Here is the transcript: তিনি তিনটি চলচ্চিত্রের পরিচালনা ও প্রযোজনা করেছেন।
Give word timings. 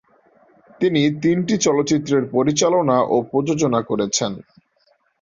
তিনি 0.81 1.01
তিনটি 1.23 1.55
চলচ্চিত্রের 1.65 2.23
পরিচালনা 2.35 2.97
ও 3.05 3.15
প্রযোজনা 3.31 3.79
করেছেন। 3.81 4.31